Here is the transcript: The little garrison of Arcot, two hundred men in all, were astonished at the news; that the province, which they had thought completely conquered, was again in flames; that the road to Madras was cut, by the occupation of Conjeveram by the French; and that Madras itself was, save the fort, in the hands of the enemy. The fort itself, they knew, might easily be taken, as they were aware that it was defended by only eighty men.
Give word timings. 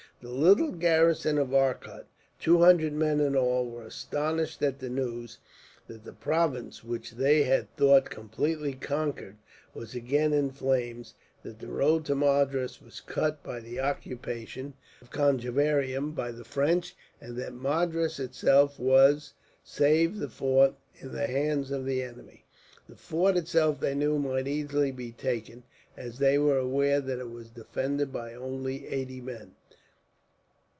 The 0.23 0.29
little 0.29 0.71
garrison 0.71 1.39
of 1.39 1.51
Arcot, 1.51 2.05
two 2.39 2.59
hundred 2.59 2.93
men 2.93 3.19
in 3.19 3.35
all, 3.35 3.65
were 3.67 3.87
astonished 3.87 4.61
at 4.61 4.77
the 4.77 4.87
news; 4.87 5.39
that 5.87 6.03
the 6.03 6.13
province, 6.13 6.83
which 6.83 7.13
they 7.13 7.41
had 7.41 7.75
thought 7.75 8.11
completely 8.11 8.73
conquered, 8.73 9.37
was 9.73 9.95
again 9.95 10.31
in 10.31 10.51
flames; 10.51 11.15
that 11.41 11.57
the 11.57 11.69
road 11.69 12.05
to 12.05 12.13
Madras 12.13 12.79
was 12.79 13.01
cut, 13.01 13.41
by 13.41 13.61
the 13.61 13.79
occupation 13.79 14.75
of 15.01 15.09
Conjeveram 15.09 16.11
by 16.13 16.31
the 16.31 16.45
French; 16.45 16.95
and 17.19 17.35
that 17.37 17.55
Madras 17.55 18.19
itself 18.19 18.77
was, 18.79 19.33
save 19.63 20.19
the 20.19 20.29
fort, 20.29 20.75
in 20.99 21.13
the 21.13 21.25
hands 21.25 21.71
of 21.71 21.83
the 21.83 22.03
enemy. 22.03 22.45
The 22.87 22.95
fort 22.95 23.37
itself, 23.37 23.79
they 23.79 23.95
knew, 23.95 24.19
might 24.19 24.47
easily 24.47 24.91
be 24.91 25.13
taken, 25.13 25.63
as 25.97 26.19
they 26.19 26.37
were 26.37 26.59
aware 26.59 27.01
that 27.01 27.17
it 27.17 27.31
was 27.31 27.49
defended 27.49 28.13
by 28.13 28.35
only 28.35 28.85
eighty 28.87 29.19
men. 29.19 29.55